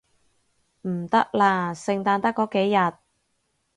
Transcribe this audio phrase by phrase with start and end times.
[0.81, 2.97] 唔得啦，聖誕得嗰幾日